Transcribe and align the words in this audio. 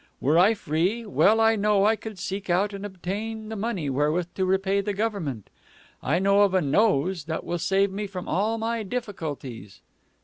Were 0.19 0.39
I 0.39 0.55
free, 0.55 1.05
well 1.05 1.39
I 1.39 1.55
know 1.55 1.85
I 1.85 1.95
could 1.95 2.17
seek 2.17 2.49
out 2.49 2.73
and 2.73 2.83
obtain 2.83 3.49
the 3.49 3.55
money 3.55 3.87
wherewith 3.87 4.29
to 4.33 4.47
repay 4.47 4.81
the 4.81 4.95
government. 4.95 5.51
I 6.01 6.17
know 6.17 6.41
of 6.41 6.55
a 6.55 6.61
nose 6.61 7.25
that 7.25 7.43
will 7.43 7.59
save 7.59 7.91
me 7.91 8.07
from 8.07 8.27
all 8.27 8.57
my 8.57 8.81
difficulties." 8.81 9.83